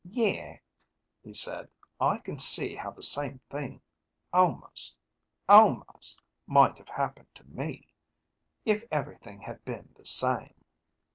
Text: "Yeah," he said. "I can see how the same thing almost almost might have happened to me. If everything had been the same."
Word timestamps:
"Yeah," 0.09 0.57
he 1.23 1.31
said. 1.31 1.69
"I 1.99 2.17
can 2.17 2.39
see 2.39 2.73
how 2.73 2.89
the 2.89 3.03
same 3.03 3.37
thing 3.51 3.83
almost 4.33 4.97
almost 5.47 6.23
might 6.47 6.79
have 6.79 6.89
happened 6.89 7.29
to 7.35 7.43
me. 7.43 7.93
If 8.65 8.83
everything 8.89 9.41
had 9.41 9.63
been 9.63 9.93
the 9.95 10.05
same." 10.07 10.55